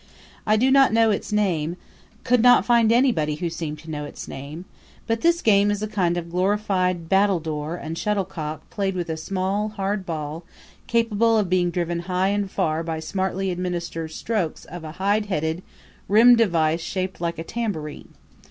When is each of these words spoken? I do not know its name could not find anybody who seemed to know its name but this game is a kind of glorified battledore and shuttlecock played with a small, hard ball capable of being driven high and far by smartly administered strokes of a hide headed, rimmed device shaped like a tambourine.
I 0.47 0.57
do 0.57 0.71
not 0.71 0.91
know 0.93 1.11
its 1.11 1.31
name 1.31 1.77
could 2.23 2.41
not 2.41 2.65
find 2.65 2.91
anybody 2.91 3.35
who 3.35 3.51
seemed 3.51 3.77
to 3.81 3.89
know 3.91 4.03
its 4.03 4.27
name 4.27 4.65
but 5.05 5.21
this 5.21 5.43
game 5.43 5.69
is 5.69 5.83
a 5.83 5.87
kind 5.87 6.17
of 6.17 6.31
glorified 6.31 7.07
battledore 7.07 7.75
and 7.75 7.95
shuttlecock 7.95 8.67
played 8.71 8.95
with 8.95 9.11
a 9.11 9.15
small, 9.15 9.69
hard 9.69 10.03
ball 10.03 10.43
capable 10.87 11.37
of 11.37 11.51
being 11.51 11.69
driven 11.69 11.99
high 11.99 12.29
and 12.29 12.49
far 12.49 12.81
by 12.81 12.99
smartly 12.99 13.51
administered 13.51 14.11
strokes 14.11 14.65
of 14.65 14.83
a 14.83 14.93
hide 14.93 15.27
headed, 15.27 15.61
rimmed 16.07 16.39
device 16.39 16.81
shaped 16.81 17.21
like 17.21 17.37
a 17.37 17.43
tambourine. 17.43 18.09